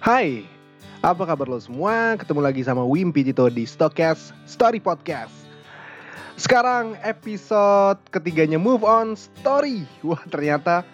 [0.00, 0.48] Hai,
[1.04, 2.16] apa kabar lo semua?
[2.16, 5.44] Ketemu lagi sama Wimpi Cito di Stokes Story Podcast.
[6.40, 9.84] Sekarang episode ketiganya Move On Story.
[10.00, 10.88] Wah ternyata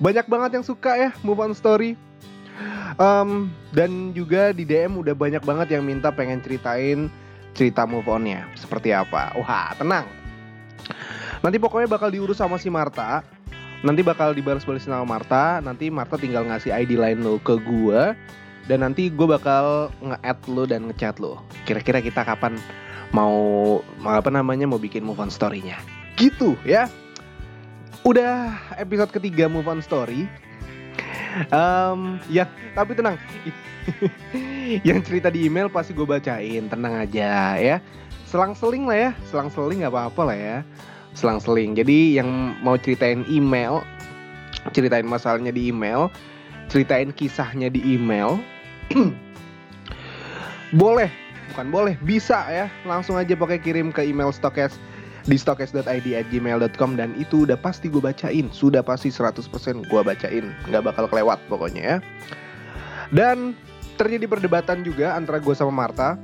[0.00, 2.00] banyak banget yang suka ya Move On Story.
[2.96, 7.12] Um, dan juga di DM udah banyak banget yang minta pengen ceritain
[7.52, 9.36] cerita move onnya seperti apa.
[9.36, 10.08] Wah tenang.
[11.44, 13.20] Nanti pokoknya bakal diurus sama si Marta.
[13.84, 15.60] Nanti bakal dibalas-balasin sama Marta.
[15.60, 18.16] Nanti Marta tinggal ngasih ID lain lo ke gua
[18.66, 21.38] dan nanti gue bakal nge-add lo dan ngechat lo.
[21.66, 22.58] Kira-kira kita kapan
[23.14, 25.78] mau, apa namanya mau bikin move on story-nya.
[26.18, 26.90] Gitu ya.
[28.02, 30.26] Udah episode ketiga move on story.
[31.52, 33.20] Um, ya, tapi tenang.
[34.88, 37.76] yang cerita di email pasti gue bacain, tenang aja ya.
[38.26, 40.58] Selang-seling lah ya, selang-seling nggak apa-apa lah ya.
[41.14, 41.78] Selang-seling.
[41.78, 43.84] Jadi yang mau ceritain email,
[44.74, 46.10] ceritain masalahnya di email,
[46.66, 48.42] ceritain kisahnya di email.
[50.82, 51.10] boleh,
[51.52, 52.66] bukan boleh, bisa ya.
[52.86, 54.78] Langsung aja pakai kirim ke email stokes
[55.26, 58.46] di stokes.id at gmail.com dan itu udah pasti gue bacain.
[58.54, 59.42] Sudah pasti 100%
[59.90, 60.54] gue bacain.
[60.70, 61.96] Nggak bakal kelewat pokoknya ya.
[63.10, 63.54] Dan
[63.98, 66.14] terjadi perdebatan juga antara gue sama Marta.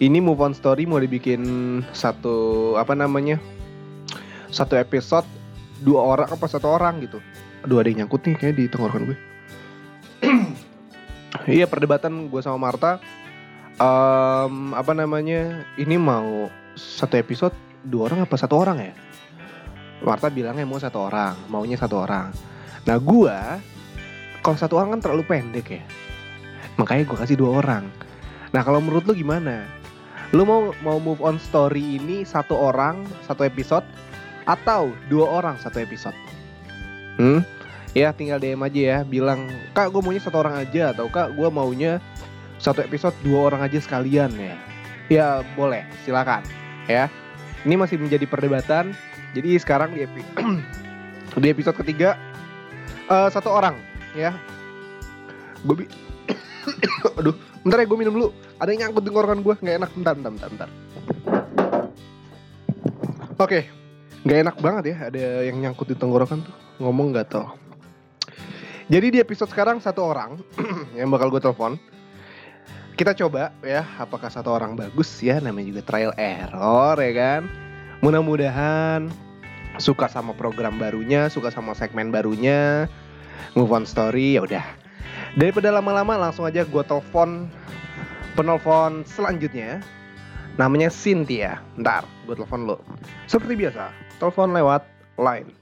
[0.00, 1.44] Ini move on story mau dibikin
[1.92, 3.36] satu apa namanya
[4.48, 5.28] satu episode
[5.84, 7.20] dua orang apa satu orang gitu.
[7.68, 9.29] Aduh ada yang nyangkut nih kayak di tenggorokan gue
[11.50, 13.02] iya perdebatan gue sama Marta.
[13.80, 15.66] Um, apa namanya?
[15.74, 16.48] Ini mau
[16.78, 18.94] satu episode dua orang apa satu orang ya?
[20.00, 22.32] Marta bilangnya mau satu orang maunya satu orang.
[22.88, 23.60] Nah gua
[24.40, 25.84] kalau satu orang kan terlalu pendek ya.
[26.80, 27.84] Makanya gue kasih dua orang.
[28.56, 29.68] Nah kalau menurut lu gimana?
[30.32, 33.84] Lu mau mau move on story ini satu orang satu episode
[34.48, 36.16] atau dua orang satu episode?
[37.20, 37.59] Hmm
[37.96, 41.48] ya tinggal DM aja ya bilang kak gue maunya satu orang aja atau kak gue
[41.50, 41.98] maunya
[42.60, 44.54] satu episode dua orang aja sekalian ya
[45.10, 45.26] ya
[45.58, 46.46] boleh silakan
[46.86, 47.10] ya
[47.64, 48.96] ini masih menjadi perdebatan.
[49.36, 50.24] Jadi sekarang di, epi
[51.44, 52.16] di episode ketiga
[53.06, 53.76] uh, satu orang
[54.16, 54.32] ya.
[55.62, 55.86] Gue bi
[57.20, 58.28] Aduh, bentar ya gue minum dulu.
[58.56, 59.90] Ada yang nyangkut tenggorokan gue, nggak enak.
[59.92, 60.68] Bentar, bentar, bentar, bentar.
[63.40, 63.68] Oke,
[64.24, 64.96] nggak enak banget ya.
[65.12, 66.54] Ada yang nyangkut di tenggorokan tuh.
[66.80, 67.69] Ngomong nggak tau.
[68.90, 70.42] Jadi di episode sekarang satu orang
[70.98, 71.78] yang bakal gue telepon.
[72.98, 75.38] Kita coba ya apakah satu orang bagus ya?
[75.38, 77.46] Namanya juga trial error ya kan?
[78.02, 79.06] Mudah-mudahan
[79.78, 82.90] suka sama program barunya suka sama segmen barunya.
[83.54, 84.66] Move on story ya udah.
[85.38, 87.46] Daripada lama-lama langsung aja gue telepon
[88.34, 89.78] penelpon selanjutnya.
[90.58, 91.62] Namanya Cynthia.
[91.78, 92.82] Ntar gue telepon lo
[93.30, 94.82] seperti biasa telepon lewat
[95.14, 95.59] line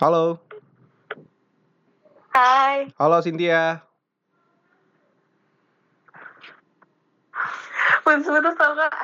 [0.00, 0.40] Halo.
[2.32, 2.88] Hai.
[2.96, 3.84] Halo Cynthia.
[8.00, 8.96] Putus-putus tau kak.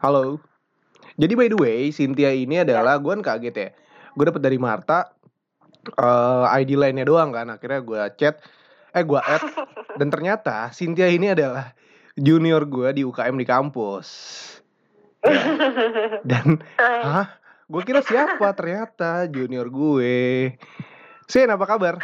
[0.00, 0.40] Halo.
[1.20, 3.68] Jadi by the way, Cynthia ini adalah gue kan kaget ya.
[4.16, 5.12] Gue dapet dari Marta
[6.00, 7.52] uh, ID lainnya doang kan.
[7.52, 8.40] Akhirnya gue chat,
[8.96, 9.44] eh gue add,
[10.00, 11.76] dan ternyata Cynthia ini adalah
[12.16, 14.08] junior gue di UKM di kampus.
[15.20, 15.44] Ya.
[16.30, 17.39] Dan, hah?
[17.70, 20.58] Gue kira siapa ternyata junior gue.
[21.30, 22.02] Sin apa kabar?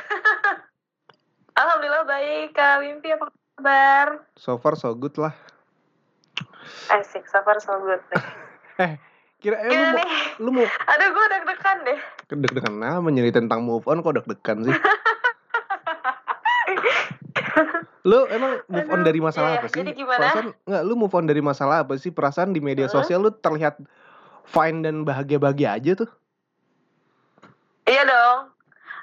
[1.58, 4.22] Alhamdulillah baik Kak Wimpi apa kabar?
[4.38, 5.34] So far so good lah.
[6.94, 8.22] Asik, so far so good nih.
[8.86, 8.92] eh,
[9.42, 10.06] kira eh, lu, mau,
[10.38, 11.98] lu mau Aduh gue deg-degan deh.
[12.30, 14.76] Deg-degan nah menyeri tentang move on kok deg-degan sih?
[18.06, 19.82] lu emang move on dari masalah iya, apa sih?
[19.82, 20.30] Jadi gimana?
[20.30, 22.14] Perasaan nggak lu move on dari masalah apa sih?
[22.14, 23.82] Perasaan di media sosial lu terlihat
[24.46, 26.10] fine dan bahagia-bahagia aja tuh.
[27.86, 28.50] Iya dong.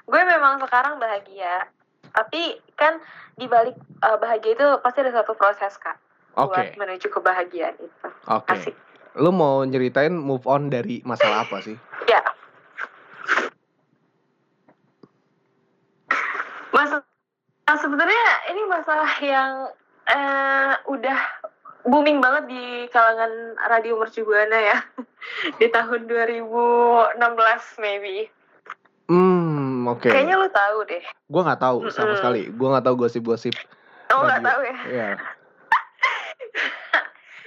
[0.08, 1.68] Gue memang sekarang bahagia.
[2.14, 3.00] Tapi kan
[3.34, 5.96] di balik uh, bahagia itu pasti ada satu proses, Kak.
[6.36, 6.52] Oke.
[6.52, 8.08] Buat menuju kebahagiaan itu.
[8.28, 8.50] Oke.
[8.52, 8.76] Asik.
[9.14, 11.78] Lu mau nyeritain move on dari masalah apa sih?
[12.10, 12.22] Ya.
[16.74, 17.06] Masalah
[17.78, 19.52] sebenarnya ini masalah yang
[20.10, 21.18] uh, udah
[21.84, 24.78] booming banget di kalangan radio mercubuana ya
[25.60, 27.20] di tahun 2016
[27.80, 28.28] maybe.
[29.04, 30.08] Hmm, oke.
[30.08, 30.16] Okay.
[30.16, 31.04] Kayaknya lu tahu deh.
[31.28, 31.94] Gua nggak tahu mm -mm.
[31.94, 32.48] sama sekali.
[32.56, 33.52] Gua nggak tahu gosip-gosip.
[34.12, 34.76] Oh nggak tahu ya?
[34.88, 35.08] Iya.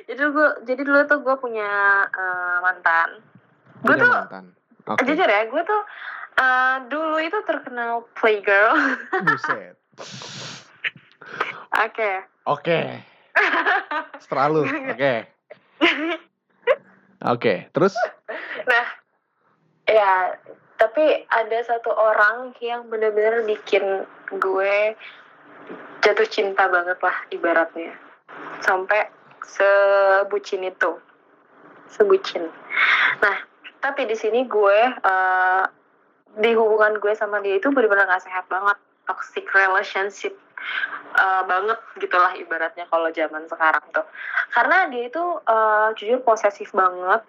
[0.08, 1.70] jadi gue jadi dulu tuh gue punya
[2.08, 3.22] uh, mantan.
[3.84, 4.46] Gue tuh mantan.
[4.88, 5.04] Okay.
[5.04, 5.82] jujur ya, gue tuh
[6.40, 8.72] uh, dulu itu terkenal playgirl.
[9.28, 9.76] Buset.
[11.76, 12.12] Oke.
[12.48, 13.04] Oke.
[14.22, 14.62] Setelah lu
[14.94, 15.14] oke.
[17.26, 17.94] Oke terus?
[18.66, 18.86] Nah
[19.88, 20.38] ya
[20.78, 24.94] tapi ada satu orang yang benar-benar bikin gue
[26.06, 27.94] jatuh cinta banget lah ibaratnya.
[28.62, 29.10] Sampai
[29.42, 30.92] sebucin itu.
[31.90, 32.46] Sebucin.
[33.24, 33.38] Nah
[33.82, 35.64] tapi di sini gue uh,
[36.38, 38.78] di hubungan gue sama dia itu benar-benar gak sehat banget.
[39.08, 40.36] Toxic relationship
[41.18, 44.06] uh, banget gitulah ibaratnya kalau zaman sekarang tuh.
[44.52, 47.22] Karena dia itu uh, jujur posesif banget.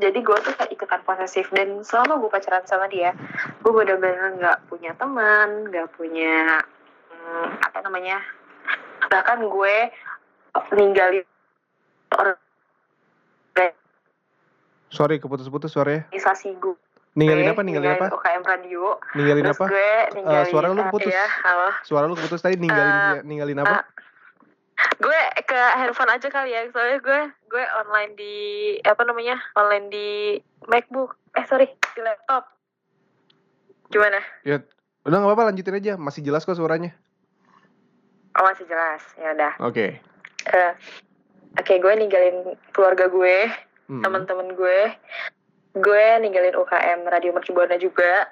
[0.00, 1.52] Jadi gue tuh kayak ikutan posesif.
[1.52, 3.14] Dan selama gue pacaran sama dia
[3.62, 6.58] gue benar-benar nggak punya teman nggak punya
[7.08, 8.18] hmm, apa namanya
[9.06, 9.76] bahkan gue
[10.74, 11.26] ninggalin
[12.18, 12.36] orang
[14.92, 16.04] sorry keputus-putus suaranya.
[16.10, 16.76] organisasi gue
[17.12, 17.60] ninggalin apa?
[17.60, 18.06] Ninggalin apa?
[18.10, 18.84] UKM radio.
[19.12, 19.66] Ninggalin terus apa?
[19.68, 21.10] gue ninggalin Eh, suara lu uh, putus.
[21.10, 21.68] ya, halo.
[21.82, 23.76] suara lu keputus tadi ninggalin Eh, ninggalin apa?
[23.78, 23.84] ah,
[24.98, 28.34] gue ke handphone aja kali ya soalnya gue gue online di
[28.80, 30.08] apa namanya online di
[30.64, 31.14] MacBook.
[31.32, 32.48] Eh sorry di laptop.
[33.88, 34.18] Gimana?
[34.42, 34.64] Ya
[35.02, 35.92] udah nggak apa-apa lanjutin aja.
[35.94, 36.96] Masih jelas kok suaranya.
[38.32, 39.04] Oh masih jelas.
[39.14, 39.52] Ya udah.
[39.60, 40.00] Oke.
[40.42, 40.72] Eh,
[41.54, 42.36] oke gue ninggalin
[42.72, 43.36] keluarga gue
[43.84, 43.98] Hmm.
[44.00, 44.78] teman-teman gue
[45.72, 48.28] gue ninggalin UKM Radio Mercubuana juga.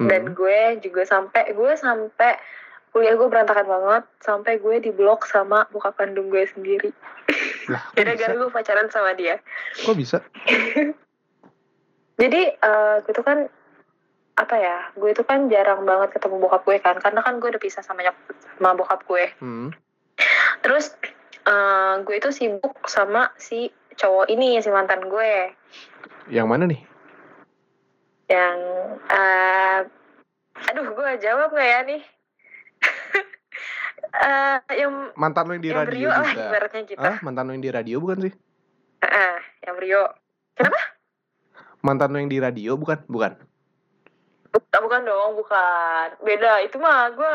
[0.00, 0.08] Hmm.
[0.08, 2.40] dan gue juga sampai gue sampai
[2.88, 6.88] kuliah gue berantakan banget sampai gue diblok sama bokap kandung gue sendiri.
[7.28, 7.78] Bisa?
[7.94, 9.36] gara-gara gue pacaran sama dia?
[9.84, 10.24] Kok bisa?
[12.20, 13.44] Jadi eh gue tuh kan
[14.40, 17.60] apa ya gue itu kan jarang banget ketemu bokap gue kan karena kan gue udah
[17.60, 18.16] pisah sama nyok
[18.56, 19.24] sama bokap gue.
[19.36, 19.68] Hmm.
[20.64, 20.96] terus
[21.44, 23.68] eh gue itu sibuk sama si
[24.00, 25.52] cowok ini si mantan gue.
[26.32, 26.80] Yang mana nih?
[28.32, 28.58] Yang
[29.12, 29.78] eh
[30.72, 32.02] aduh gue jawab nggak ya nih?
[34.10, 36.44] Eh yang mantan lu yang di yang radio Rio lah juga.
[36.50, 37.08] ibaratnya kita.
[37.14, 38.34] Ah mantan lu yang di radio bukan sih?
[39.06, 39.38] Eh,
[39.70, 40.04] yang Rio.
[41.80, 43.06] Mantan lu yang di radio bukan?
[43.06, 43.38] Bukan.
[44.50, 46.06] Bukan, bukan dong, bukan.
[46.26, 46.58] Beda.
[46.66, 47.32] Itu mah gue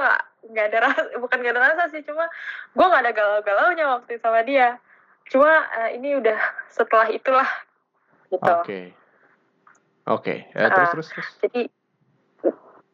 [0.51, 2.27] nggak ada rasa, bukan nggak ada rasa sih, cuma
[2.75, 4.77] gue nggak ada galau-galaunya waktu itu sama dia.
[5.25, 5.49] Cuma
[5.81, 6.37] eh, ini udah
[6.69, 7.49] setelah itulah,
[8.29, 8.45] gitu.
[8.45, 8.79] oke
[10.05, 10.91] oke Eh, terus Ah.
[10.93, 11.61] terus terus Jadi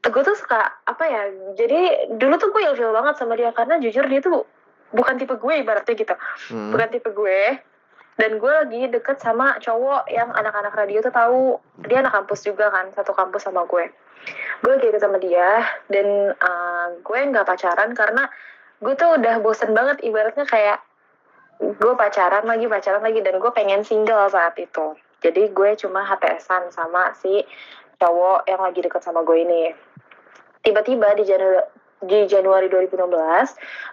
[0.02, 1.24] gue tuh suka apa ya?
[1.56, 1.80] Jadi
[2.18, 4.44] dulu tuh gue ilfil banget sama dia karena jujur dia tuh
[4.92, 6.16] bukan tipe gue ibaratnya gitu,
[6.52, 6.72] Hmm.
[6.74, 7.60] bukan tipe gue.
[8.20, 11.40] Dan gue lagi deket sama cowok yang anak-anak radio tuh tahu
[11.88, 13.88] dia anak kampus juga kan, satu kampus sama gue.
[14.62, 18.28] Gue lagi deket sama dia dan uh, gue nggak pacaran karena
[18.84, 20.82] gue tuh udah bosen banget ibaratnya kayak
[21.62, 24.98] gue pacaran lagi pacaran lagi dan gue pengen single saat itu.
[25.22, 27.46] Jadi gue cuma HTSan sama si
[28.02, 29.70] cowok yang lagi deket sama gue ini.
[30.66, 31.62] Tiba-tiba di Januari
[32.02, 32.98] di Januari 2016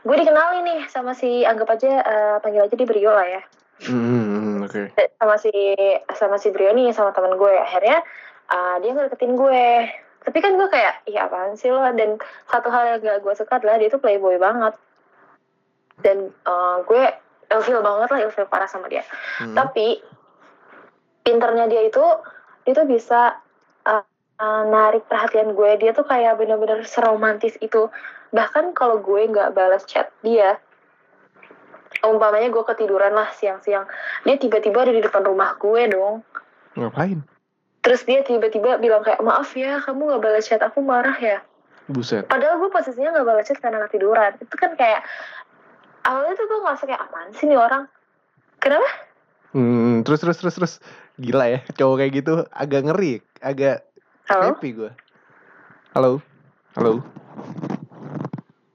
[0.09, 3.43] gue dikenalin nih sama si anggap aja uh, panggil aja di Brio lah ya.
[3.85, 4.97] Hmm, oke.
[4.97, 5.53] Sama si
[6.17, 7.53] sama si Brio nih sama teman gue.
[7.53, 8.01] Akhirnya
[8.49, 9.93] uh, dia ngedeketin gue.
[10.25, 11.85] Tapi kan gue kayak iya apaan sih lo?
[11.93, 12.17] Dan
[12.49, 14.73] satu hal yang gak gue suka adalah dia tuh playboy banget.
[16.01, 19.05] Dan uh, gue ilfil banget lah ilfil parah sama dia.
[19.41, 19.57] Hmm.
[19.57, 20.01] tapi
[21.25, 22.05] pinternya dia itu
[22.65, 23.37] dia tuh bisa
[23.85, 24.05] uh,
[24.41, 25.71] uh, narik perhatian gue.
[25.81, 27.89] Dia tuh kayak bener-bener seromantis itu.
[28.33, 30.61] Bahkan kalau gue nggak balas chat dia
[32.05, 33.89] umpamanya gue ketiduran lah siang-siang
[34.23, 36.21] dia tiba-tiba ada di depan rumah gue dong.
[36.77, 37.25] Ngapain?
[37.83, 41.41] Terus dia tiba-tiba bilang kayak maaf ya kamu nggak balas chat aku marah ya.
[41.89, 42.29] Buset.
[42.29, 45.01] Padahal gue posisinya nggak balas chat karena ketiduran itu kan kayak
[46.07, 47.85] awalnya tuh gue ngerasa kayak apaan sih nih orang
[48.63, 48.87] kenapa
[49.57, 50.75] Hmm, terus terus terus terus
[51.17, 53.81] gila ya cowok kayak gitu agak ngeri, agak
[54.29, 54.93] halo happy gue.
[55.97, 56.21] Halo,
[56.77, 57.01] halo.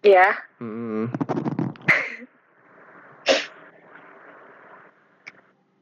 [0.01, 1.13] ya Hmm.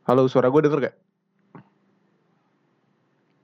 [0.04, 0.96] Halo, suara gue denger gak?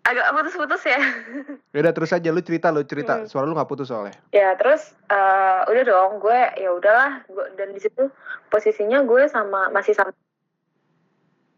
[0.07, 0.99] Agak putus-putus ya
[1.75, 3.21] Yaudah terus aja lu cerita lu cerita.
[3.21, 3.27] Hmm.
[3.27, 4.15] Suara lu nggak putus soalnya.
[4.31, 8.09] ya terus eh, udah dong gue ya udahlah gue dan di situ
[8.49, 10.15] posisinya gue sama masih sama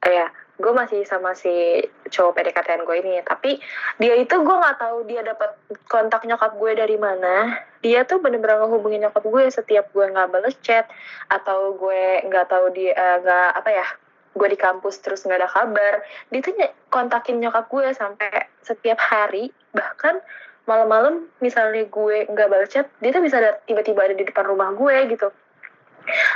[0.04, 0.28] eh, ya
[0.60, 3.64] gue masih sama si cowok PDKT gue ini tapi
[3.96, 5.56] dia itu gue nggak tahu dia dapat
[5.88, 10.60] kontak nyokap gue dari mana dia tuh bener-bener ngehubungin nyokap gue setiap gue nggak bales
[10.60, 10.84] chat
[11.32, 13.88] atau gue nggak tahu dia eh, nggak apa ya
[14.36, 15.94] gue di kampus terus nggak ada kabar.
[16.30, 16.54] Dia tuh
[16.94, 19.50] kontakin nyokap gue sampai setiap hari.
[19.74, 20.22] Bahkan
[20.70, 24.96] malam-malam misalnya gue nggak balas chat dia tuh bisa tiba-tiba ada di depan rumah gue
[25.10, 25.34] gitu.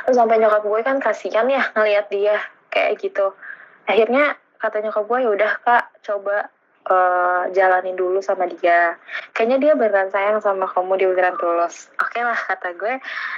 [0.05, 2.37] Terus sampai nyokap gue kan kasihan ya ngelihat dia
[2.73, 3.33] kayak gitu.
[3.85, 6.49] Akhirnya kata nyokap gue ya udah kak coba
[6.89, 8.97] eh, jalanin dulu sama dia.
[9.37, 11.93] Kayaknya dia beneran sayang sama kamu dia beneran tulus.
[12.01, 12.93] Oke lah kata gue.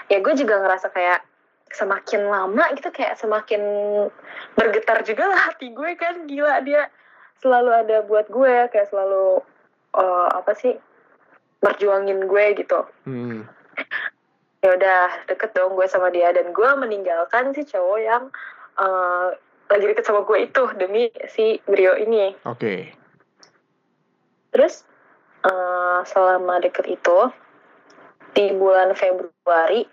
[0.08, 1.35] Ya gue juga ngerasa kayak
[1.76, 3.62] semakin lama gitu kayak semakin
[4.56, 6.88] bergetar juga lah hati gue kan gila dia
[7.44, 9.44] selalu ada buat gue kayak selalu
[9.94, 10.80] uh, apa sih
[11.60, 13.44] berjuangin gue gitu Hmm.
[14.64, 18.24] ya udah deket dong gue sama dia dan gue meninggalkan si cowok yang
[18.80, 19.36] uh,
[19.68, 22.96] lagi deket sama gue itu demi si Brio ini Oke.
[24.56, 24.88] terus
[25.44, 27.20] uh, selama deket itu
[28.36, 29.88] di bulan Februari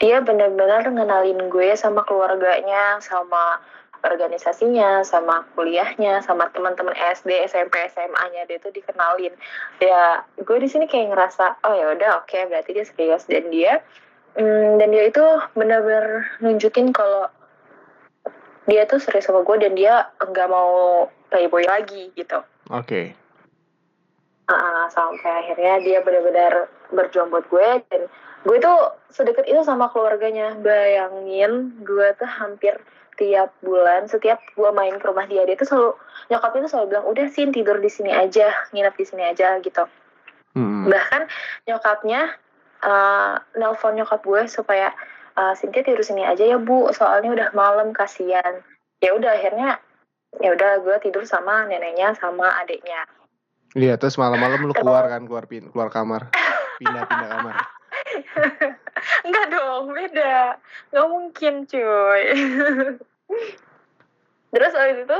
[0.00, 3.60] dia benar-benar ngenalin gue sama keluarganya sama
[4.00, 9.36] organisasinya sama kuliahnya sama teman-teman SD SMP SMA-nya dia tuh dikenalin.
[9.76, 13.28] Ya gue di sini kayak ngerasa oh ya udah oke berarti dia serius.
[13.28, 13.84] Dan dia
[14.40, 17.28] mm, dan dia itu benar-benar nunjukin kalau
[18.64, 22.40] dia tuh serius sama gue dan dia nggak mau playboy lagi gitu.
[22.72, 23.12] Oke.
[24.50, 28.02] Ah, sampai akhirnya dia benar-benar berjuang buat gue dan
[28.40, 32.80] gue tuh sedekat itu sama keluarganya bayangin gue tuh hampir
[33.20, 35.90] tiap bulan setiap gue main ke rumah dia dia tuh selalu
[36.32, 39.84] nyokapnya tuh selalu bilang udah sin tidur di sini aja nginep di sini aja gitu
[40.50, 40.90] Hmm.
[40.90, 41.30] bahkan
[41.62, 42.34] nyokapnya
[42.82, 44.90] uh, nelpon nyokap gue supaya
[45.38, 48.58] uh, Cynthia tidur sini aja ya bu soalnya udah malam kasihan
[48.98, 49.78] ya udah akhirnya
[50.42, 53.06] ya udah gue tidur sama neneknya sama adiknya
[53.70, 56.34] Iya, terus malam-malam lu keluar kan, keluar pin, keluar kamar.
[56.82, 57.54] Pindah-pindah kamar.
[59.26, 60.60] Enggak dong, beda.
[60.92, 62.22] Nggak mungkin, cuy.
[64.52, 65.18] Terus waktu itu,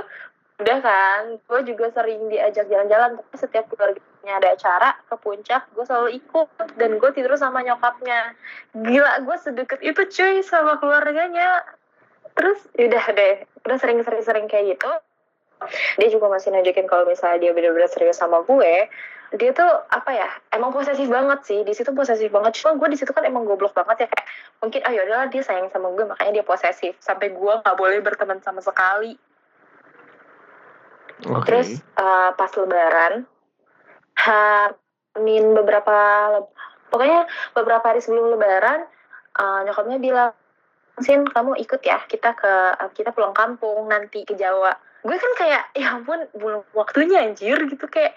[0.61, 3.19] udah kan, gue juga sering diajak jalan-jalan.
[3.21, 6.49] Tapi setiap keluarganya ada acara ke puncak, gue selalu ikut.
[6.76, 8.35] Dan gue tidur sama nyokapnya.
[8.75, 11.62] Gila, gue sedekat itu cuy sama keluarganya.
[12.35, 13.35] Terus, udah deh.
[13.64, 14.90] Udah sering-sering kayak gitu.
[16.00, 18.88] Dia juga masih nunjukin kalau misalnya dia bener-bener serius sama gue,
[19.39, 22.59] dia tuh apa ya emang posesif banget sih di situ posesif banget.
[22.59, 24.27] Cuma gue di situ kan emang goblok banget ya kayak
[24.59, 26.99] mungkin ayo adalah dia sayang sama gue makanya dia posesif.
[26.99, 29.15] Sampai gue nggak boleh berteman sama sekali.
[31.21, 31.53] Oke.
[31.53, 33.29] terus uh, pas lebaran
[34.17, 35.97] hamin beberapa
[36.89, 38.89] pokoknya beberapa hari sebelum lebaran
[39.37, 40.33] uh, nyokapnya bilang
[41.01, 42.53] Sin kamu ikut ya kita ke
[42.93, 44.77] kita pulang kampung nanti ke Jawa.
[45.01, 48.13] Gue kan kayak ya ampun belum waktunya anjir gitu kayak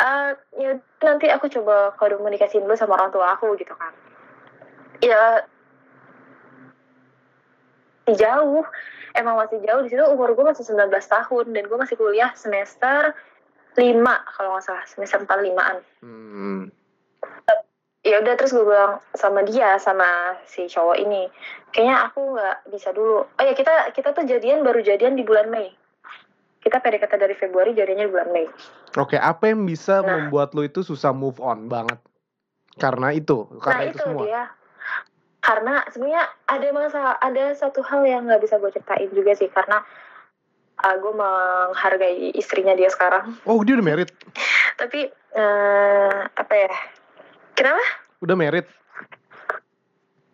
[0.00, 0.72] eh ya
[1.04, 3.92] nanti aku coba komunikasiin dulu sama orang tua aku gitu kan.
[5.04, 5.44] Ya
[8.10, 8.64] masih jauh.
[9.14, 9.82] Emang masih jauh.
[9.86, 13.14] Di situ umur gue masih 19 tahun dan gue masih kuliah semester
[13.78, 13.84] 5
[14.34, 14.84] kalau nggak salah.
[14.90, 15.78] Semester 4 limaan.
[16.02, 16.62] Hmm.
[18.00, 21.28] ya udah terus gue bilang sama dia sama si cowok ini
[21.68, 23.28] kayaknya aku nggak bisa dulu.
[23.28, 25.68] Oh ya kita kita tuh jadian baru jadian di bulan Mei
[26.70, 28.46] kita PDKT dari Februari jadinya di bulan Mei
[28.94, 30.22] Oke, apa yang bisa Nah.
[30.22, 31.98] membuat lu itu susah move on banget?
[32.76, 34.22] Karena itu, karena nah itu, itu semua.
[34.22, 34.42] dia
[35.40, 39.80] karena sebenarnya ada masalah ada satu hal yang nggak bisa gue ceritain juga sih karena
[40.78, 44.12] uh, gue menghargai istrinya dia sekarang Oh, dia udah married.
[44.80, 46.72] tapi eh, apa ya
[47.52, 47.82] kenapa
[48.20, 48.68] Udah married.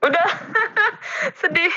[0.00, 0.26] udah
[1.40, 1.73] sedih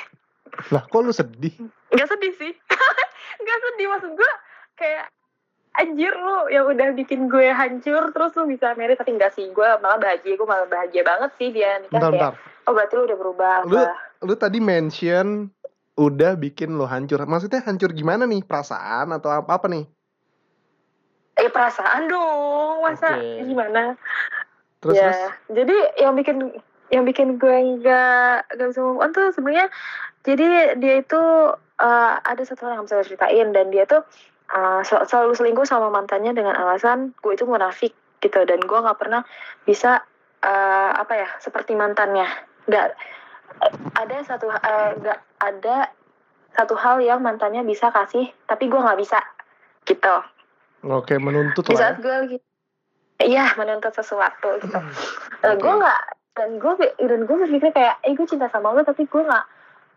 [0.70, 1.54] Lah, kok lu sedih?
[1.90, 2.52] nggak sedih sih
[3.42, 4.32] nggak sedih maksud gue
[4.80, 5.12] kayak
[5.76, 9.70] anjir lu yang udah bikin gue hancur terus lu bisa married tapi enggak sih gue
[9.84, 12.34] malah bahagia gue malah bahagia banget sih dia nikah Bentar, kayak bentar.
[12.66, 15.48] oh berarti lu udah berubah Lu- apa Lu tadi mention
[15.96, 17.24] udah bikin lo hancur.
[17.24, 18.44] Maksudnya hancur gimana nih?
[18.44, 19.88] Perasaan atau apa, apa nih?
[21.40, 23.48] eh perasaan dong masa Oke.
[23.48, 23.96] gimana
[24.84, 25.20] Terus, ya terus?
[25.64, 26.38] jadi yang bikin
[26.92, 29.68] yang bikin gue nggak nggak bisa move on tuh sebenarnya
[30.28, 31.22] jadi dia itu
[31.80, 34.04] uh, ada satu hal yang bisa gue ceritain dan dia tuh
[34.54, 39.00] uh, sel- selalu selingkuh sama mantannya dengan alasan gue itu munafik gitu dan gue nggak
[39.00, 39.24] pernah
[39.64, 40.04] bisa
[40.44, 42.28] uh, apa ya seperti mantannya
[42.68, 42.88] nggak
[43.96, 45.78] ada satu uh, nggak ada
[46.56, 49.20] satu hal yang mantannya bisa kasih tapi gue nggak bisa
[49.88, 50.18] gitu
[50.80, 51.92] Oke, menuntut di lah.
[51.92, 52.38] saat gue lagi
[53.20, 54.80] iya menuntut sesuatu gitu
[55.44, 55.56] ya.
[55.56, 56.02] gue nggak
[56.40, 59.46] dan gue dan gue berpikir kayak eh gue cinta sama lo tapi gue nggak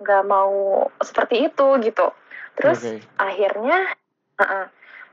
[0.03, 2.11] nggak mau seperti itu gitu
[2.59, 2.99] terus Oke.
[3.23, 3.79] akhirnya
[4.41, 4.67] uh-uh,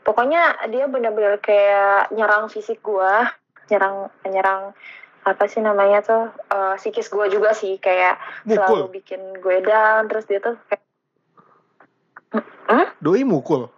[0.08, 3.14] pokoknya dia benar-benar kayak nyerang fisik gue
[3.70, 4.74] nyerang nyerang
[5.28, 8.96] apa sih namanya tuh eh, psikis gue juga sih kayak selalu Mukul.
[8.96, 10.84] bikin gue down terus dia tuh kayak
[13.02, 13.70] Doi mukul.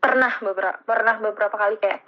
[0.00, 2.02] pernah beberapa pernah beberapa kali kayak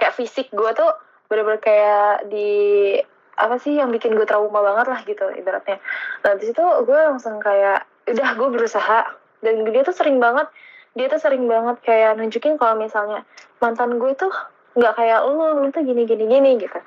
[0.00, 0.90] kayak fisik gue tuh
[1.28, 2.94] bener-bener kayak di
[3.34, 5.82] apa sih yang bikin gue trauma banget lah gitu ibaratnya
[6.22, 9.00] nah di situ gue langsung kayak udah gue berusaha.
[9.44, 10.48] Dan dia tuh sering banget
[10.94, 13.26] dia tuh sering banget kayak nunjukin kalau misalnya
[13.58, 14.30] mantan gue tuh
[14.74, 16.78] nggak kayak lo lo tuh gini gini gini gitu.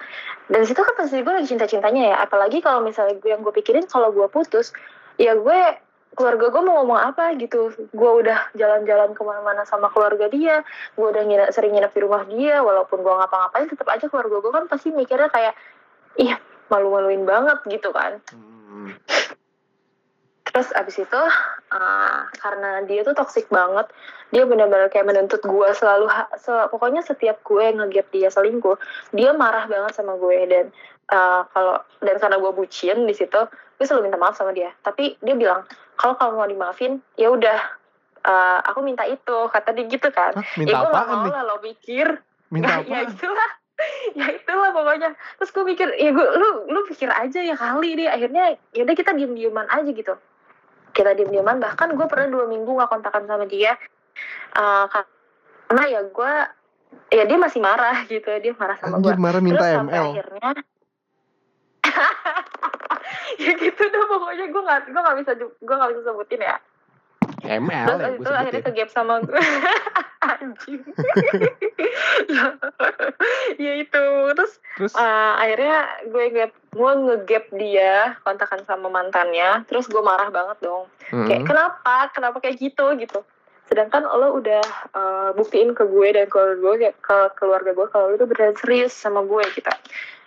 [0.47, 2.17] Dan situ kan pasti gue lagi cinta cintanya ya.
[2.23, 4.71] Apalagi kalau misalnya gue yang gue pikirin kalau gue putus
[5.19, 5.59] ya gue
[6.15, 7.71] keluarga gue mau ngomong apa gitu.
[7.91, 10.63] Gue udah jalan-jalan ke mana-mana sama keluarga dia
[10.95, 14.51] gue udah nginep, sering nginep di rumah dia walaupun gue ngapa-ngapain tetap aja keluarga gue
[14.55, 15.53] kan pasti mikirnya kayak
[16.15, 16.31] ih
[16.71, 18.23] malu-maluin banget gitu kan.
[18.31, 18.95] Hmm.
[20.57, 21.21] Terus abis itu
[21.69, 23.85] uh, karena dia tuh toxic banget
[24.33, 26.09] dia benar-benar kayak menuntut gue selalu
[26.41, 28.73] se- pokoknya setiap gue ngegap dia selingkuh
[29.13, 30.49] dia marah banget sama gue.
[30.49, 30.65] Dan
[31.13, 33.37] uh, kalau dan karena gue bucin di situ
[33.77, 34.73] gue selalu minta maaf sama dia.
[34.81, 35.61] Tapi dia bilang
[35.93, 37.59] kalau kamu mau dimaafin ya udah
[38.25, 40.33] uh, aku minta itu kata dia gitu kan.
[40.33, 42.07] Hah, ya minta gue gak mau lah lo pikir.
[42.49, 43.13] Minta ya, ya apa?
[43.13, 43.51] itulah.
[44.17, 45.13] Ya itulah pokoknya.
[45.37, 48.09] Terus gue mikir ya gue lu lu pikir aja ya kali deh.
[48.09, 50.17] Akhirnya yaudah kita diem dieman aja gitu
[50.97, 53.77] kita diem dieman bahkan gue pernah dua minggu nggak kontakan sama dia.
[54.57, 54.85] Eh,
[55.69, 56.33] karena ya gue
[57.11, 60.07] ya dia masih marah gitu dia marah sama gue marah minta terus sampai ML.
[60.11, 60.49] akhirnya
[63.43, 66.57] ya gitu dah pokoknya gue nggak gue nggak bisa gue nggak bisa sebutin ya
[67.47, 69.39] ML terus ya abis gue itu akhirnya ke gap sama gue
[70.27, 70.81] anjing.
[72.27, 72.45] Ya,
[73.63, 74.93] ya itu terus Terus?
[74.97, 75.77] uh, akhirnya
[76.09, 80.85] gue gap gue ngegap dia kontakan sama mantannya terus gue marah banget dong.
[81.09, 81.49] Kayak hmm.
[81.49, 81.95] kenapa?
[82.13, 82.85] Kenapa kayak gitu?
[82.99, 83.19] Gitu.
[83.67, 84.63] Sedangkan lo udah
[84.95, 88.55] uh, buktiin ke gue dan ke gue kayak ke keluarga gue kalau lo tuh beneran
[88.59, 89.71] serius sama gue gitu.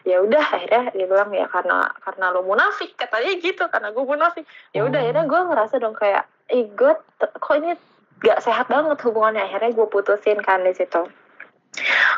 [0.09, 4.45] Ya udah akhirnya dia bilang ya karena karena lo munafik katanya gitu karena gue munafik.
[4.73, 5.05] Ya udah Oh.
[5.05, 7.75] akhirnya gue ngerasa dong kayak ih gue kok ini
[8.21, 9.47] gak sehat banget hubungannya?
[9.47, 11.09] Akhirnya gue putusin kan di situ.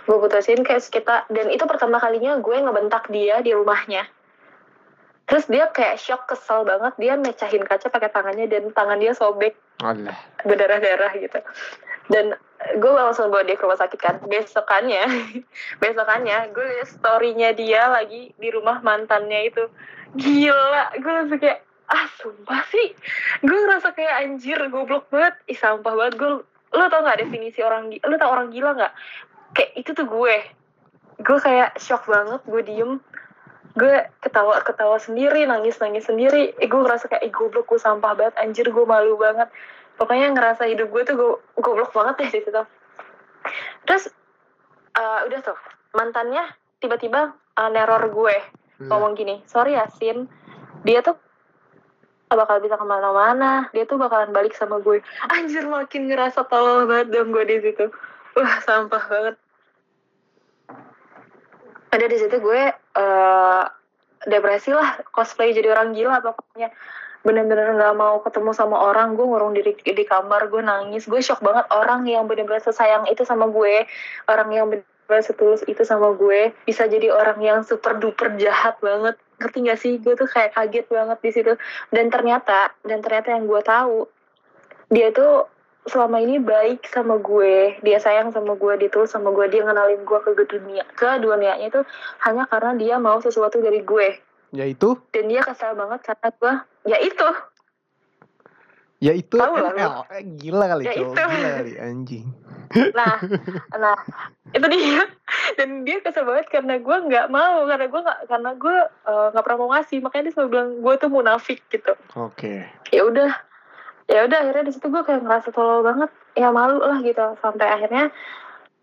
[0.08, 4.08] Gue putusin kayak sekitar dan itu pertama kalinya gue ngebentak dia di rumahnya.
[5.30, 6.92] Terus dia kayak shock kesel banget.
[6.98, 9.54] Dia mecahin kaca pakai tangannya dan tangan dia sobek.
[9.82, 10.14] Alah.
[10.46, 11.38] berdarah-darah gitu.
[12.06, 12.38] Dan
[12.78, 14.16] gue langsung bawa dia ke rumah sakit kan.
[14.26, 15.06] Besokannya
[15.82, 19.64] besokannya gue liat storynya dia lagi di rumah mantannya itu.
[20.18, 22.96] Gila gue langsung kayak ah sumpah sih.
[23.44, 25.36] Gue ngerasa kayak anjir goblok banget.
[25.46, 26.16] Ih sampah banget.
[26.16, 26.30] Gue
[26.72, 28.92] lo tau gak definisi orang lo tau orang gila nggak
[29.52, 30.36] kayak itu tuh gue.
[31.20, 32.92] Gue kayak shock banget gue diem.
[33.76, 36.56] Gue ketawa ketawa sendiri nangis nangis sendiri.
[36.56, 38.34] Eh, gue ngerasa kayak eh, goblok gue sampah banget.
[38.40, 39.52] Anjir gue malu banget.
[40.00, 41.28] Pokoknya ngerasa hidup gue tuh go
[41.60, 42.62] goblok banget ya di situ.
[43.84, 44.04] Terus
[44.96, 45.58] eh, udah tuh.
[45.92, 46.48] Mantannya
[46.80, 48.36] tiba-tiba eh, neror gue.
[48.82, 50.26] Ngomong gini sorry Yasin.
[50.82, 51.14] Dia tuh
[52.32, 53.68] gak bakal bisa ke mana-mana.
[53.76, 55.04] Dia tuh bakalan balik sama gue.
[55.28, 57.92] Anjir makin ngerasa tolol banget dong gue di situ.
[58.32, 59.36] Wah sampah banget.
[61.92, 63.64] Ada di situ gue eh
[64.24, 65.04] depresi lah.
[65.12, 66.72] Cosplay jadi orang gila pokoknya
[67.22, 69.12] bener-bener nggak mau ketemu sama orang.
[69.12, 71.04] Gue ngurung diri di kamar gue nangis.
[71.04, 73.84] Gue shock banget orang yang bener-bener sesayang itu sama gue.
[74.24, 76.56] Orang yang bener-bener setulus itu sama gue.
[76.64, 79.98] Bisa jadi orang yang super duper jahat banget ngerti gak sih?
[79.98, 81.52] Gue tuh kayak kaget banget di situ.
[81.90, 84.06] Dan ternyata dan ternyata yang gue tahu
[84.94, 85.50] dia tuh
[85.90, 87.82] selama ini baik sama gue.
[87.82, 91.66] Dia sayang sama gue dia tulus sama gue dia ngenalin gue ke dunia ke dunianya
[91.66, 91.82] itu
[92.22, 94.22] hanya karena dia mau sesuatu dari gue.
[94.54, 96.54] Yaitu dan dia kesal banget karena gue
[96.86, 97.28] ya itu
[99.02, 99.92] yaitu Tahu lah, ML.
[100.14, 101.22] Eh, gila kali Ya cowok, itu.
[101.26, 102.26] gila kali anjing.
[102.96, 103.18] nah
[103.74, 103.98] nah
[104.54, 105.04] itu dia.
[105.58, 108.76] Dan dia kesel banget karena gue nggak mau karena gue nggak karena gue
[109.10, 109.98] eh, nggak pernah mau ngasih.
[110.00, 111.92] Makanya dia selalu bilang gue tuh munafik gitu.
[112.14, 112.62] Oke.
[112.94, 113.32] ya udah.
[114.06, 116.10] Ya udah akhirnya di situ gue kayak ngerasa tolol banget.
[116.38, 117.34] Ya malu lah gitu.
[117.42, 118.14] Sampai akhirnya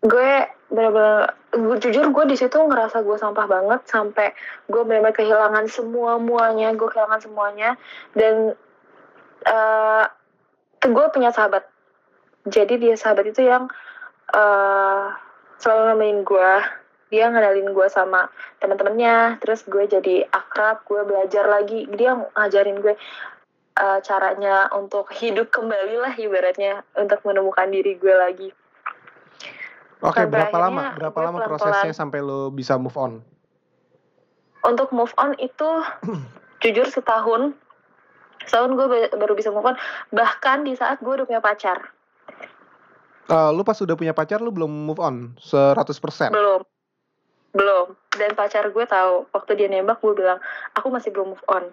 [0.04, 0.30] gue
[0.70, 3.80] bener-bener gue jujur gue di situ ngerasa gue sampah banget.
[3.88, 4.36] Sampai
[4.68, 7.74] gue benar-benar kehilangan semua muanya gue kehilangan semuanya.
[8.12, 8.52] Dan
[9.46, 10.04] eh
[10.80, 11.64] gue punya sahabat
[12.48, 13.68] jadi dia sahabat itu yang
[14.32, 15.06] eh
[15.60, 16.52] selalu nemenin gue
[17.10, 18.30] dia ngenalin gue sama
[18.62, 22.94] teman-temannya terus gue jadi akrab gue belajar lagi dia ngajarin gue
[23.76, 28.50] eh, caranya untuk hidup kembali lah ibaratnya untuk menemukan diri gue lagi
[30.00, 30.96] Oke, Sampai berapa lama?
[30.96, 31.60] Berapa lama pelan-pelan.
[31.60, 33.20] prosesnya sampai lo bisa move on?
[34.64, 35.68] untuk move on itu
[36.62, 37.56] jujur setahun
[38.50, 39.78] setahun gue ba- baru bisa move on.
[40.10, 41.94] Bahkan di saat gue udah punya pacar.
[43.30, 45.38] Eh, lu pas udah punya pacar lu belum move on?
[45.38, 46.34] 100%.
[46.34, 46.66] belum.
[47.54, 47.94] Belum.
[48.10, 50.42] Dan pacar gue tahu waktu dia nembak gue bilang
[50.74, 51.70] aku masih belum move on.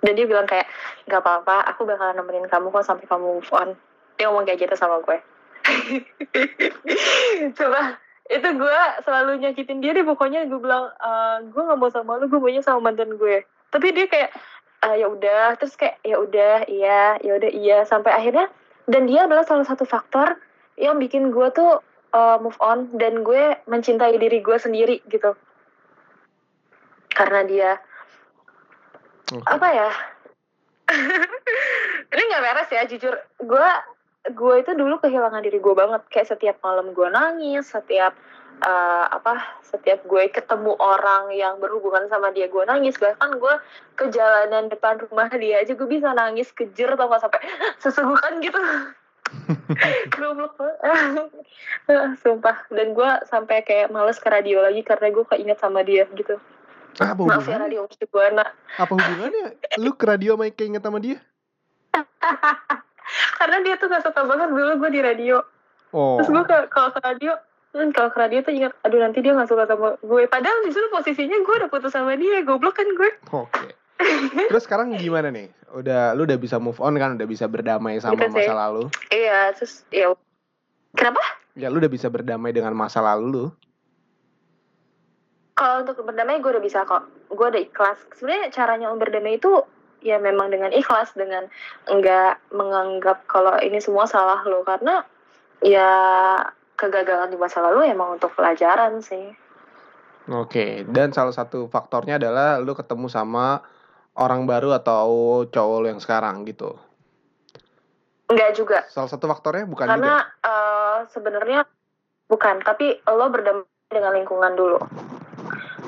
[0.00, 0.64] Dan dia bilang kayak
[1.04, 3.76] nggak apa-apa aku bakalan nemenin kamu kok sampai kamu move on.
[4.16, 5.20] Dia ngomong kayak gitu sama gue
[7.58, 10.02] coba itu gue selalu nyakitin dia deh.
[10.02, 13.92] Pokoknya gue bilang "Eh, gue nggak mau sama lu gue maunya sama mantan gue tapi
[13.92, 14.32] dia kayak
[14.78, 18.46] "Ah, ya udah terus kayak ya udah iya ya udah iya sampai akhirnya
[18.88, 20.40] dan dia adalah salah satu faktor
[20.78, 21.82] yang bikin gue tuh
[22.14, 25.36] uh, move on dan gue mencintai diri gue sendiri gitu.
[27.12, 27.70] Karena dia
[29.34, 29.44] Oke.
[29.44, 29.90] apa ya?
[32.14, 33.14] Ini nggak beres ya jujur.
[33.44, 33.68] Gue
[34.28, 36.02] gue itu dulu kehilangan diri gue banget.
[36.08, 38.16] Kayak setiap malam gue nangis setiap
[38.62, 43.54] uh, apa setiap gue ketemu orang yang berhubungan sama dia gue nangis bahkan gue
[43.94, 47.40] ke jalanan depan rumah dia aja gue bisa nangis kejer atau nggak sampai
[47.82, 48.60] sesugukan gitu
[50.16, 50.56] goblok
[52.24, 56.40] sumpah dan gue sampai kayak males ke radio lagi karena gue keinget sama dia gitu
[56.98, 57.84] apa maaf ya hubungannya?
[57.86, 58.46] radio Buana
[58.80, 59.54] Apa hubungannya?
[59.78, 61.22] Lu ke radio sama keinget sama dia?
[63.38, 65.38] karena dia tuh gak suka banget dulu gue di radio
[65.88, 66.20] Oh.
[66.20, 67.32] terus gue kalau ke radio
[67.72, 70.86] hmm, kalau ke radio tuh ingat aduh nanti dia gak suka sama gue padahal justru
[70.88, 73.66] posisinya gue udah putus sama dia goblok kan gue Oke.
[74.46, 75.50] Terus sekarang gimana nih?
[75.74, 77.18] Udah lu udah bisa move on kan?
[77.18, 78.46] Udah bisa berdamai sama sih.
[78.46, 78.86] masa lalu?
[79.10, 80.14] iya terus ya
[80.94, 81.18] kenapa
[81.58, 83.44] Ya lu udah bisa berdamai dengan masa lalu lu.
[85.58, 89.50] kalau untuk berdamai gue udah bisa kok gue udah ikhlas sebenarnya caranya untuk berdamai itu
[89.98, 91.50] ya memang dengan ikhlas dengan
[91.90, 95.02] enggak menganggap kalau ini semua salah lo karena
[95.58, 95.90] ya
[96.78, 99.34] kegagalan di masa lalu emang untuk pelajaran sih.
[100.30, 103.58] Oke, dan salah satu faktornya adalah lu ketemu sama
[104.14, 106.78] orang baru atau cowok lu yang sekarang gitu.
[108.28, 108.84] enggak juga.
[108.92, 109.92] Salah satu faktornya bukan juga.
[109.96, 110.14] karena
[110.44, 111.60] eh, sebenarnya
[112.28, 114.78] bukan tapi lo berdamai dengan lingkungan dulu.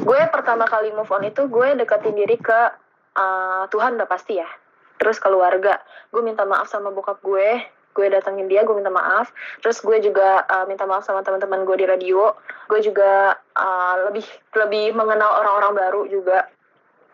[0.01, 2.61] Gue pertama kali move on itu gue deketin diri ke
[3.13, 4.49] eh, Tuhan udah pasti ya.
[4.97, 5.77] Terus keluarga.
[6.09, 9.31] Gue minta maaf sama bokap gue gue datengin dia gue minta maaf.
[9.61, 12.35] Terus gue juga eh, minta maaf sama teman-teman gue di radio.
[12.71, 14.27] Gue juga eh, lebih
[14.57, 16.47] lebih mengenal orang-orang baru juga.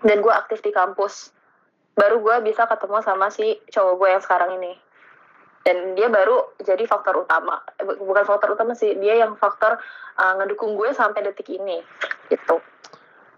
[0.05, 1.33] Dan gue aktif di kampus.
[1.97, 4.73] Baru gue bisa ketemu sama si cowok gue yang sekarang ini.
[5.67, 7.59] Dan dia baru jadi faktor utama.
[7.81, 8.95] Eh, bu- bukan faktor utama sih.
[9.01, 9.81] Dia yang faktor
[10.21, 11.83] uh, ngedukung gue sampai detik ini.
[12.31, 12.61] Gitu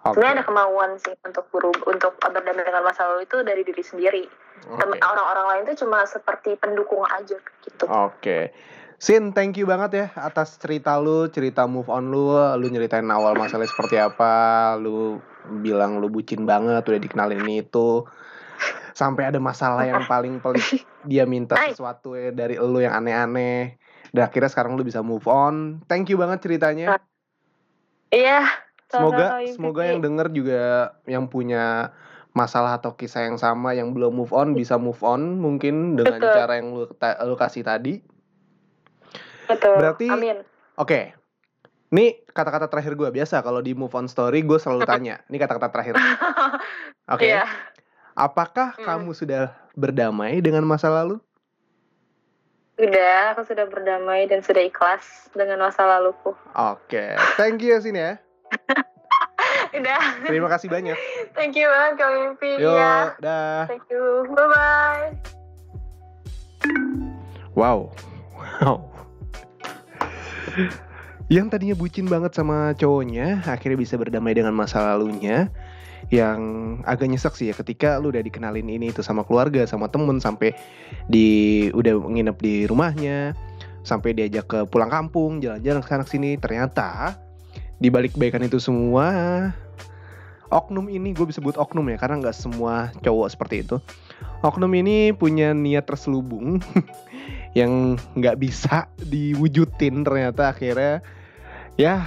[0.07, 0.15] Oke.
[0.15, 4.25] sebenarnya ada kemauan sih untuk berubah untuk berdamai dengan masa lalu itu dari diri sendiri.
[4.69, 8.53] Temen- orang-orang lain itu cuma seperti pendukung aja gitu Oke.
[8.99, 13.39] Sin, thank you banget ya atas cerita lu, cerita move on lu, lu nyeritain awal
[13.39, 15.23] masalahnya seperti apa, lu
[15.63, 18.03] bilang lu bucin banget, udah dikenalin ini itu.
[18.99, 23.79] Sampai ada masalah yang paling pelik, dia minta sesuatu ya dari lu yang aneh-aneh.
[24.11, 25.79] Dan akhirnya sekarang lu bisa move on.
[25.87, 26.99] Thank you banget ceritanya.
[28.11, 30.63] iya Semoga semoga yang denger juga
[31.05, 31.93] yang punya
[32.33, 36.33] masalah atau kisah yang sama yang belum move on bisa move on mungkin dengan Betul.
[36.33, 38.01] cara yang lu, ta- lu kasih tadi.
[39.45, 40.39] betul berarti- amin
[40.77, 41.13] Oke.
[41.89, 45.25] Ini kata-kata terakhir gue biasa kalau di move on story gue selalu tanya.
[45.27, 45.97] Ini kata-kata terakhir.
[47.13, 47.27] Oke.
[47.27, 47.49] Iya.
[48.15, 48.85] Apakah Hmm.
[48.85, 51.17] kamu sudah berdamai dengan masa lalu?
[52.77, 56.31] Udah, aku sudah berdamai dan sudah ikhlas dengan masa laluku.
[56.55, 57.19] Oke.
[57.35, 58.15] Thank you ya sini ya.
[59.79, 60.97] Udah, Terima kasih banyak.
[61.33, 62.51] thank you banget Kak Mimpi.
[62.59, 63.63] Yo, Iya, dah.
[63.69, 64.27] thank you.
[64.33, 65.15] Bye-bye.
[67.55, 67.93] Wow.
[68.63, 68.79] Wow.
[71.29, 75.53] Yang tadinya bucin banget sama cowoknya, akhirnya bisa berdamai dengan masa lalunya.
[76.09, 76.41] Yang
[76.89, 80.57] agak nyesek sih ya ketika lu udah dikenalin ini itu sama keluarga, sama temen sampai
[81.05, 83.37] di udah nginep di rumahnya,
[83.85, 86.41] sampai diajak ke pulang kampung, jalan-jalan ke sana sini.
[86.41, 87.19] Ternyata
[87.79, 89.07] di balik kebaikan itu semua,
[90.51, 93.79] oknum ini gue bisa sebut oknum ya karena nggak semua cowok seperti itu.
[94.43, 96.59] Oknum ini punya niat terselubung
[97.59, 101.01] yang nggak bisa diwujudin ternyata akhirnya.
[101.79, 102.07] Ya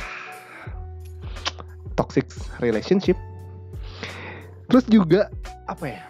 [1.96, 2.28] toxic
[2.60, 3.16] relationship.
[4.68, 5.32] Terus juga
[5.68, 6.04] apa ya?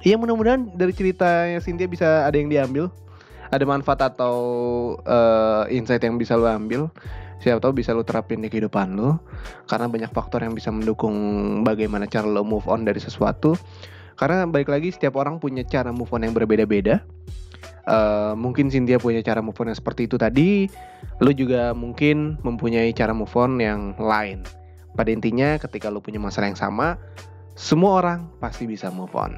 [0.00, 2.88] Ya mudah-mudahan dari ceritanya Cynthia bisa ada yang diambil
[3.50, 4.38] ada manfaat atau
[5.02, 6.86] eh, insight yang bisa lo ambil
[7.40, 9.18] siapa tahu bisa lo terapin di kehidupan lo
[9.64, 11.16] karena banyak faktor yang bisa mendukung
[11.64, 13.56] bagaimana cara lo move on dari sesuatu.
[14.20, 17.00] Karena balik lagi setiap orang punya cara move on yang berbeda-beda.
[17.90, 20.68] Eh, mungkin Cynthia punya cara move on yang seperti itu tadi
[21.24, 24.44] lu juga mungkin mempunyai cara move on yang lain.
[24.92, 27.00] Pada intinya ketika lu punya masalah yang sama
[27.56, 29.32] semua orang pasti bisa move on.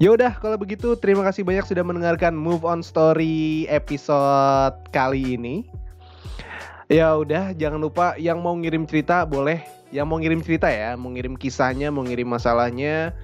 [0.00, 5.68] Ya udah kalau begitu terima kasih banyak sudah mendengarkan move on story episode kali ini
[6.88, 9.64] ya udah jangan lupa yang mau ngirim cerita boleh.
[9.88, 13.16] Yang mau ngirim cerita ya mau ngirim kisahnya mau ngirim masalahnya.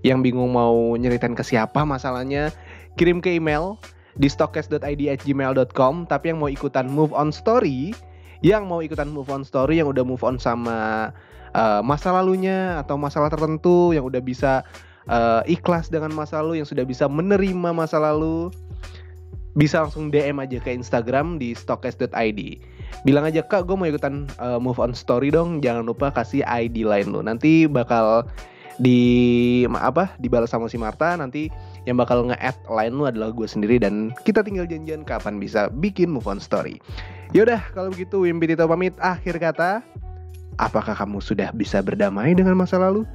[0.00, 2.52] Yang bingung mau nyeritain ke siapa masalahnya
[2.96, 3.78] kirim ke email
[4.18, 7.94] di stokes.id@gmail.com tapi yang mau ikutan move on story
[8.40, 11.08] yang mau ikutan move on story yang udah move on sama
[11.54, 14.64] uh, masa lalunya atau masalah tertentu yang udah bisa
[15.06, 18.50] uh, ikhlas dengan masa lalu yang sudah bisa menerima masa lalu
[19.54, 22.40] bisa langsung DM aja ke Instagram di stokes.id
[23.06, 26.84] bilang aja kak gue mau ikutan uh, move on story dong jangan lupa kasih ID
[26.84, 28.28] lain lo nanti bakal
[28.80, 31.52] di apa dibalas sama si Marta nanti
[31.84, 36.08] yang bakal nge-add line lu adalah gue sendiri dan kita tinggal janjian kapan bisa bikin
[36.08, 36.80] move on story.
[37.36, 39.84] Yaudah kalau begitu Wimpi Tito pamit akhir kata.
[40.60, 43.08] Apakah kamu sudah bisa berdamai dengan masa lalu?